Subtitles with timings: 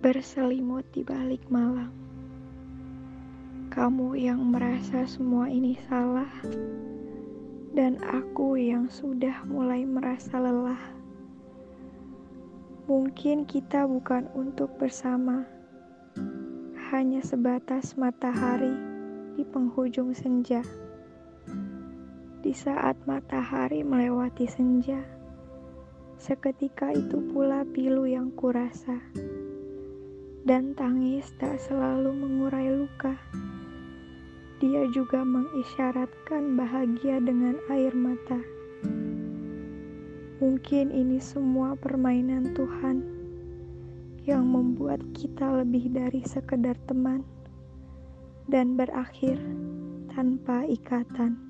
[0.00, 1.92] berselimut di balik malam.
[3.68, 6.32] Kamu yang merasa semua ini salah,
[7.76, 10.80] dan aku yang sudah mulai merasa lelah.
[12.88, 15.44] Mungkin kita bukan untuk bersama,
[16.88, 18.72] hanya sebatas matahari
[19.36, 20.64] di penghujung senja.
[22.40, 25.04] Di saat matahari melewati senja,
[26.16, 28.96] seketika itu pula pilu yang kurasa
[30.48, 33.12] dan tangis tak selalu mengurai luka.
[34.60, 38.40] Dia juga mengisyaratkan bahagia dengan air mata.
[40.40, 43.04] Mungkin ini semua permainan Tuhan
[44.24, 47.24] yang membuat kita lebih dari sekedar teman
[48.48, 49.36] dan berakhir
[50.12, 51.49] tanpa ikatan.